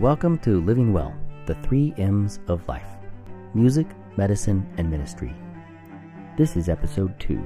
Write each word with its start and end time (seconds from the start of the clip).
welcome 0.00 0.38
to 0.38 0.62
Living 0.62 0.94
Well, 0.94 1.14
the 1.44 1.54
three 1.56 1.92
M's 1.98 2.40
of 2.48 2.66
life 2.66 2.96
music, 3.52 3.86
medicine, 4.16 4.66
and 4.78 4.90
ministry. 4.90 5.34
This 6.38 6.56
is 6.56 6.70
episode 6.70 7.20
2. 7.20 7.44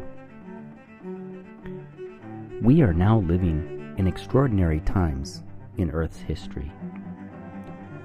We 2.62 2.80
are 2.82 2.92
now 2.92 3.18
living 3.18 3.96
in 3.98 4.06
extraordinary 4.06 4.78
times 4.82 5.42
in 5.78 5.90
Earth's 5.90 6.20
history. 6.20 6.70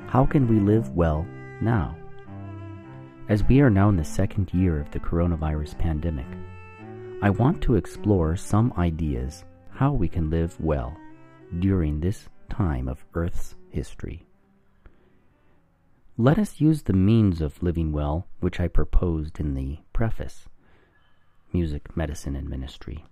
How 0.07 0.25
can 0.25 0.47
we 0.47 0.59
live 0.59 0.95
well 0.95 1.27
now? 1.61 1.95
As 3.27 3.43
we 3.43 3.61
are 3.61 3.69
now 3.69 3.89
in 3.89 3.97
the 3.97 4.03
second 4.03 4.51
year 4.51 4.79
of 4.79 4.89
the 4.89 4.99
coronavirus 4.99 5.77
pandemic, 5.77 6.25
I 7.21 7.29
want 7.29 7.61
to 7.61 7.75
explore 7.75 8.35
some 8.35 8.73
ideas 8.79 9.45
how 9.69 9.91
we 9.91 10.07
can 10.07 10.31
live 10.31 10.59
well 10.59 10.97
during 11.59 11.99
this 11.99 12.27
time 12.49 12.87
of 12.87 13.05
Earth's 13.13 13.53
history. 13.69 14.25
Let 16.21 16.37
us 16.37 16.59
use 16.59 16.81
the 16.81 16.91
means 16.91 17.39
of 17.39 17.63
living 17.63 17.93
well 17.93 18.27
which 18.41 18.59
I 18.59 18.67
proposed 18.67 19.39
in 19.39 19.53
the 19.53 19.77
preface 19.93 20.49
Music, 21.53 21.95
Medicine, 21.95 22.35
and 22.35 22.49
Ministry. 22.49 23.05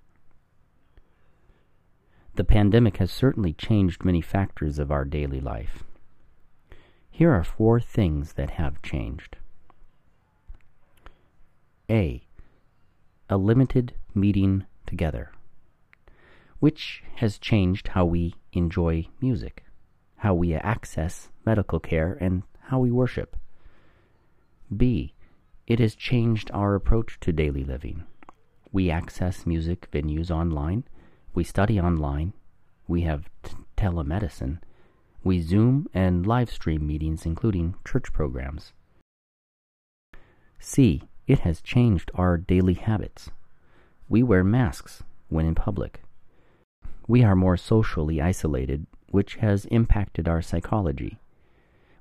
The 2.35 2.43
pandemic 2.43 2.97
has 2.97 3.09
certainly 3.09 3.53
changed 3.53 4.03
many 4.03 4.20
factors 4.20 4.77
of 4.77 4.91
our 4.91 5.05
daily 5.05 5.39
life. 5.39 5.85
Here 7.09 7.31
are 7.31 7.45
four 7.45 7.80
things 7.80 8.33
that 8.33 8.49
have 8.49 8.81
changed. 8.81 9.38
A. 11.89 12.27
A 13.30 13.38
limited 13.38 13.94
meeting 14.13 14.66
together, 14.85 15.31
which 16.59 17.05
has 17.16 17.38
changed 17.38 17.88
how 17.88 18.03
we 18.03 18.36
enjoy 18.52 19.08
music, 19.21 19.64
how 20.17 20.33
we 20.33 20.53
access 20.53 21.30
medical 21.45 21.80
care, 21.80 22.17
and 22.19 22.44
how 22.68 22.80
we 22.80 22.92
worship. 22.92 23.36
B. 24.76 25.14
It 25.66 25.80
has 25.80 25.96
changed 25.96 26.50
our 26.54 26.76
approach 26.76 27.20
to 27.22 27.32
daily 27.32 27.64
living. 27.64 28.04
We 28.72 28.90
access 28.90 29.46
music 29.46 29.90
venues 29.92 30.30
online, 30.30 30.84
we 31.34 31.44
study 31.44 31.80
online, 31.80 32.34
we 32.88 33.02
have 33.02 33.30
telemedicine, 33.76 34.60
we 35.23 35.42
Zoom 35.42 35.88
and 35.94 36.26
live 36.26 36.50
stream 36.50 36.86
meetings, 36.86 37.26
including 37.26 37.76
church 37.86 38.12
programs. 38.14 38.73
C. 40.60 41.04
It 41.28 41.40
has 41.40 41.62
changed 41.62 42.12
our 42.16 42.38
daily 42.38 42.76
habits. 42.76 43.30
We 44.10 44.23
wear 44.23 44.44
masks 44.44 45.04
when 45.30 45.45
in 45.45 45.56
public. 45.56 46.02
We 47.08 47.23
are 47.23 47.36
more 47.36 47.58
socially 47.58 48.22
isolated, 48.22 48.88
which 49.12 49.36
has 49.36 49.66
impacted 49.66 50.28
our 50.28 50.42
psychology. 50.42 51.20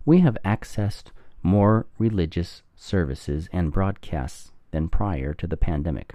We 0.06 0.20
have 0.20 0.38
accessed 0.44 1.10
more 1.42 1.86
religious 1.98 2.62
services 2.74 3.48
and 3.52 3.70
broadcasts 3.70 4.52
than 4.70 4.88
prior 4.88 5.34
to 5.34 5.46
the 5.46 5.58
pandemic, 5.58 6.14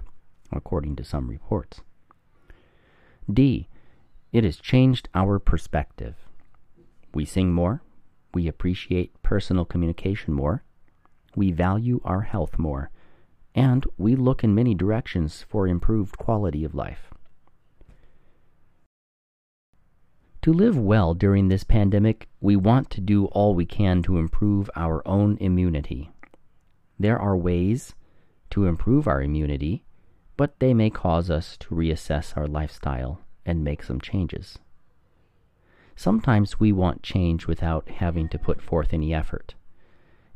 according 0.50 0.96
to 0.96 1.04
some 1.04 1.28
reports. 1.28 1.82
D. 3.32 3.68
It 4.32 4.42
has 4.42 4.56
changed 4.56 5.08
our 5.14 5.38
perspective. 5.38 6.16
We 7.14 7.24
sing 7.24 7.52
more. 7.52 7.82
We 8.34 8.48
appreciate 8.48 9.22
personal 9.22 9.64
communication 9.64 10.32
more. 10.34 10.64
We 11.36 11.52
value 11.52 12.00
our 12.04 12.22
health 12.22 12.58
more 12.58 12.90
and 13.54 13.86
we 13.98 14.16
look 14.16 14.42
in 14.42 14.54
many 14.54 14.74
directions 14.74 15.44
for 15.48 15.66
improved 15.68 16.16
quality 16.16 16.64
of 16.64 16.74
life. 16.74 17.10
To 20.42 20.52
live 20.52 20.76
well 20.76 21.14
during 21.14 21.46
this 21.46 21.62
pandemic, 21.62 22.28
we 22.40 22.56
want 22.56 22.90
to 22.90 23.00
do 23.00 23.26
all 23.26 23.54
we 23.54 23.64
can 23.64 24.02
to 24.02 24.18
improve 24.18 24.68
our 24.74 25.06
own 25.06 25.36
immunity. 25.40 26.10
There 26.98 27.16
are 27.16 27.36
ways 27.36 27.94
to 28.50 28.66
improve 28.66 29.06
our 29.06 29.22
immunity, 29.22 29.84
but 30.36 30.58
they 30.58 30.74
may 30.74 30.90
cause 30.90 31.30
us 31.30 31.56
to 31.58 31.76
reassess 31.76 32.36
our 32.36 32.48
lifestyle 32.48 33.20
and 33.46 33.62
make 33.62 33.84
some 33.84 34.00
changes. 34.00 34.58
Sometimes 35.94 36.58
we 36.58 36.72
want 36.72 37.04
change 37.04 37.46
without 37.46 37.88
having 37.88 38.28
to 38.30 38.38
put 38.38 38.60
forth 38.60 38.92
any 38.92 39.14
effort. 39.14 39.54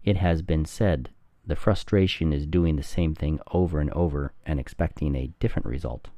It 0.05 0.19
has 0.19 0.41
been 0.41 0.67
said 0.67 1.11
the 1.45 1.57
frustration 1.57 2.33
is 2.33 2.47
doing 2.47 2.77
the 2.77 2.85
same 2.85 3.17
thing 3.17 3.41
over 3.51 3.81
and 3.81 3.91
over 3.91 4.35
and 4.45 4.61
expecting 4.61 5.17
a 5.17 5.33
different 5.41 5.67
result. 5.67 6.11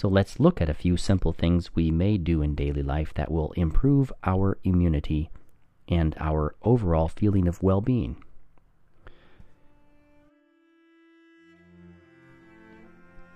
So 0.00 0.08
let's 0.08 0.40
look 0.40 0.62
at 0.62 0.70
a 0.70 0.80
few 0.82 0.96
simple 0.96 1.34
things 1.34 1.74
we 1.74 1.90
may 1.90 2.16
do 2.16 2.40
in 2.40 2.54
daily 2.54 2.82
life 2.82 3.12
that 3.16 3.30
will 3.30 3.52
improve 3.52 4.10
our 4.24 4.56
immunity 4.64 5.28
and 5.88 6.16
our 6.18 6.54
overall 6.62 7.08
feeling 7.08 7.46
of 7.46 7.62
well 7.62 7.82
being. 7.82 8.16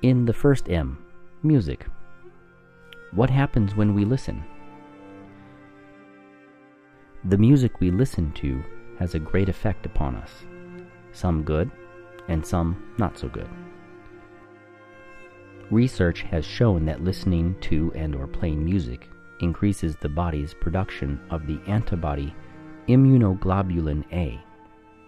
In 0.00 0.24
the 0.24 0.32
first 0.32 0.70
M, 0.70 1.04
music. 1.42 1.84
What 3.12 3.28
happens 3.28 3.74
when 3.74 3.94
we 3.94 4.06
listen? 4.06 4.42
The 7.26 7.36
music 7.36 7.78
we 7.78 7.90
listen 7.90 8.32
to 8.36 8.64
has 8.98 9.14
a 9.14 9.18
great 9.18 9.50
effect 9.50 9.84
upon 9.84 10.16
us 10.16 10.30
some 11.12 11.42
good 11.42 11.70
and 12.28 12.44
some 12.46 12.94
not 12.96 13.18
so 13.18 13.28
good. 13.28 13.50
Research 15.70 16.22
has 16.22 16.44
shown 16.44 16.84
that 16.86 17.02
listening 17.02 17.56
to 17.62 17.92
and 17.94 18.14
or 18.14 18.26
playing 18.26 18.64
music 18.64 19.08
increases 19.40 19.96
the 19.96 20.08
body's 20.08 20.54
production 20.54 21.20
of 21.30 21.46
the 21.46 21.60
antibody 21.66 22.34
immunoglobulin 22.88 24.04
A 24.12 24.40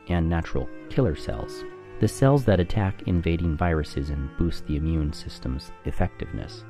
and 0.09 0.29
natural 0.29 0.69
killer 0.89 1.15
cells, 1.15 1.65
the 2.01 2.09
cells 2.09 2.45
that 2.45 2.61
attack 2.61 3.03
invading 3.07 3.57
viruses 3.57 4.11
and 4.11 4.35
boost 4.39 4.67
the 4.67 4.77
immune 4.77 5.13
system's 5.13 5.73
effectiveness. 5.85 6.65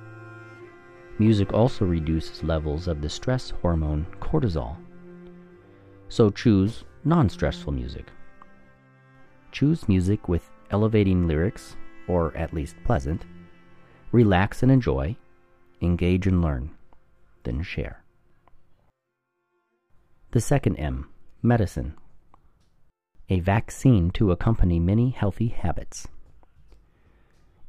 Music 1.18 1.52
also 1.52 1.84
reduces 1.84 2.42
levels 2.42 2.88
of 2.88 3.00
the 3.00 3.08
stress 3.08 3.50
hormone 3.62 4.06
cortisol. 4.20 4.76
So 6.08 6.30
choose 6.30 6.84
non 7.04 7.28
stressful 7.28 7.72
music 7.72 8.06
choose 9.56 9.88
music 9.88 10.28
with 10.28 10.50
elevating 10.70 11.26
lyrics, 11.26 11.76
or 12.08 12.36
at 12.36 12.52
least 12.52 12.76
pleasant, 12.84 13.24
relax 14.12 14.62
and 14.62 14.70
enjoy, 14.70 15.16
engage 15.80 16.26
and 16.26 16.42
learn, 16.42 16.70
then 17.44 17.62
share. 17.62 18.02
The 20.32 20.40
second 20.40 20.76
M, 20.76 21.08
medicine. 21.42 21.94
A 23.28 23.40
vaccine 23.40 24.10
to 24.12 24.30
accompany 24.30 24.78
many 24.78 25.10
healthy 25.10 25.48
habits. 25.48 26.06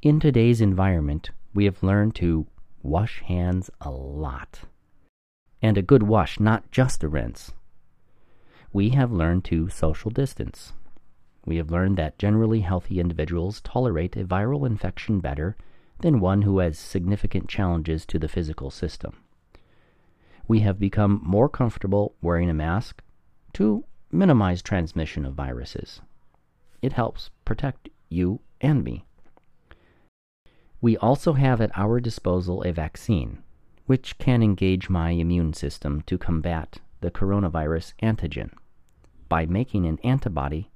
In 0.02 0.20
today's 0.20 0.62
environment, 0.62 1.31
we 1.53 1.66
have 1.66 1.81
learned 1.81 2.16
to 2.16 2.46
wash 2.84 3.22
hands 3.22 3.70
a 3.81 3.90
lot. 3.90 4.62
And 5.62 5.78
a 5.78 5.81
good 5.81 6.03
wash, 6.03 6.40
not 6.40 6.70
just 6.72 7.03
a 7.03 7.08
rinse. 7.08 7.53
We 8.72 8.90
have 8.90 9.12
learned 9.12 9.44
to 9.46 9.70
social 9.70 10.12
distance, 10.12 10.74
we 11.47 11.56
have 11.56 11.72
learned 11.72 11.97
that 11.97 12.20
generally 12.20 12.59
healthy 12.59 13.00
individuals 13.00 13.62
tolerate 13.62 14.18
a 14.18 14.26
viral 14.26 14.68
infection 14.68 15.22
better 15.22 15.56
than 16.00 16.19
one 16.19 16.44
who 16.44 16.59
has 16.59 16.78
significant 16.78 17.47
challenges 17.47 18.06
to 18.06 18.19
the 18.19 18.28
physical 18.28 18.69
system. 18.69 19.18
We 20.47 20.59
have 20.62 20.80
become 20.80 21.22
more 21.24 21.50
comfortable 21.50 22.16
wearing 22.22 22.50
a 22.50 22.53
mask 22.53 23.02
to 23.53 23.84
minimize 24.12 24.62
transmission 24.62 25.25
of 25.25 25.34
viruses. 25.34 26.02
It 26.81 26.94
helps 26.94 27.31
protect 27.44 27.90
you 28.09 28.40
and 28.62 28.84
me. 28.84 29.06
We 30.80 30.96
also 30.97 31.34
have 31.34 31.59
at 31.59 31.72
our 31.76 31.99
disposal 31.99 32.64
a 32.64 32.72
vaccine, 32.72 33.44
which 33.88 34.17
can 34.20 34.44
engage 34.44 34.90
my 34.90 35.11
immune 35.11 35.53
system 35.53 36.03
to 36.03 36.17
combat 36.17 36.79
the 37.02 37.11
coronavirus 37.11 37.94
antigen 38.02 38.52
by 39.28 39.46
making 39.46 39.85
an 39.85 39.99
antibody 40.03 40.70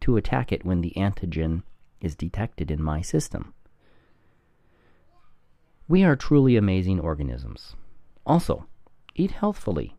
to 0.00 0.16
attack 0.16 0.52
it 0.52 0.64
when 0.64 0.80
the 0.80 0.92
antigen 0.96 1.62
is 2.00 2.14
detected 2.14 2.70
in 2.70 2.82
my 2.82 3.02
system. 3.02 3.52
We 5.90 6.04
are 6.04 6.16
truly 6.16 6.56
amazing 6.56 7.00
organisms. 7.00 7.74
Also, 8.26 8.66
eat 9.14 9.30
healthfully. 9.30 9.96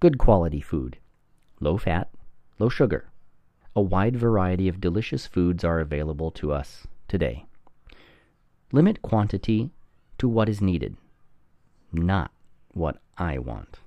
Good 0.00 0.18
quality 0.18 0.60
food. 0.60 0.98
Low 1.60 1.78
fat, 1.78 2.10
low 2.58 2.68
sugar. 2.68 3.08
A 3.76 3.80
wide 3.80 4.16
variety 4.16 4.66
of 4.66 4.80
delicious 4.80 5.28
foods 5.28 5.62
are 5.62 5.78
available 5.78 6.32
to 6.32 6.52
us 6.52 6.88
today. 7.06 7.46
Limit 8.72 9.00
quantity 9.00 9.70
to 10.18 10.28
what 10.28 10.48
is 10.48 10.60
needed, 10.60 10.96
not 11.92 12.32
what 12.72 12.96
I 13.16 13.38
want. 13.38 13.78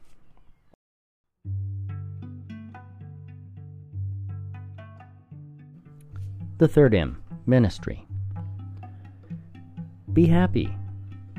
The 6.60 6.70
third 6.70 6.96
M, 6.96 7.22
ministry. 7.46 8.08
Be 10.14 10.28
happy. 10.28 10.74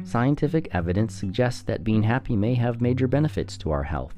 Scientific 0.07 0.69
evidence 0.73 1.13
suggests 1.13 1.63
that 1.63 1.83
being 1.83 2.05
happy 2.05 2.37
may 2.37 2.55
have 2.55 2.81
major 2.81 3.09
benefits 3.09 3.57
to 3.57 3.73
our 3.73 3.83
health. 3.83 4.15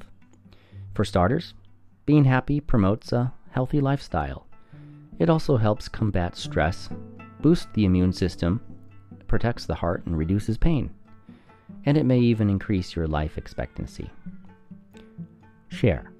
For 0.93 1.03
starters, 1.03 1.55
being 2.05 2.25
happy 2.25 2.59
promotes 2.59 3.11
a 3.11 3.33
healthy 3.49 3.81
lifestyle. 3.81 4.45
It 5.17 5.31
also 5.31 5.57
helps 5.57 5.89
combat 5.89 6.37
stress, 6.37 6.89
boosts 7.41 7.67
the 7.73 7.85
immune 7.85 8.13
system, 8.13 8.61
protects 9.27 9.65
the 9.65 9.73
heart, 9.73 10.05
and 10.05 10.15
reduces 10.15 10.59
pain. 10.59 10.91
And 11.87 11.97
it 11.97 12.05
may 12.05 12.19
even 12.19 12.51
increase 12.51 12.95
your 12.95 13.07
life 13.07 13.35
expectancy. 13.35 14.11
Share. 15.69 16.11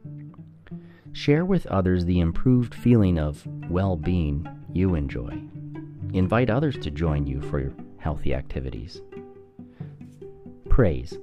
Share 1.11 1.45
with 1.45 1.67
others 1.67 2.05
the 2.05 2.21
improved 2.21 2.73
feeling 2.73 3.19
of 3.19 3.45
well 3.69 3.95
being 3.95 4.47
you 4.73 4.95
enjoy. 4.95 5.39
Invite 6.13 6.49
others 6.49 6.77
to 6.79 6.89
join 6.89 7.27
you 7.27 7.39
for 7.39 7.71
healthy 7.99 8.33
activities. 8.33 9.01
Praise. 10.79 11.17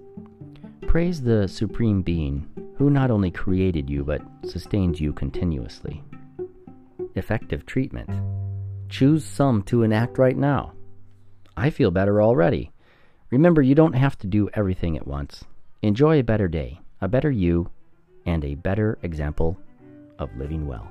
Praise 0.86 1.22
the 1.22 1.48
Supreme 1.48 2.02
Being 2.02 2.46
who 2.76 2.90
not 2.90 3.10
only 3.10 3.30
created 3.30 3.88
you 3.88 4.04
but 4.04 4.20
sustains 4.44 5.00
you 5.00 5.14
continuously. 5.14 6.04
Effective 7.14 7.64
treatment. 7.64 8.10
Choose 8.90 9.24
some 9.24 9.62
to 9.62 9.82
enact 9.82 10.18
right 10.18 10.36
now. 10.36 10.74
I 11.56 11.70
feel 11.70 11.90
better 11.90 12.20
already. 12.20 12.70
Remember, 13.30 13.62
you 13.62 13.74
don't 13.74 13.94
have 13.94 14.18
to 14.18 14.26
do 14.26 14.50
everything 14.52 14.94
at 14.94 15.06
once. 15.06 15.42
Enjoy 15.80 16.18
a 16.18 16.22
better 16.22 16.48
day, 16.48 16.78
a 17.00 17.08
better 17.08 17.30
you, 17.30 17.70
and 18.26 18.44
a 18.44 18.56
better 18.56 18.98
example 19.00 19.58
of 20.18 20.28
living 20.36 20.66
well. 20.66 20.86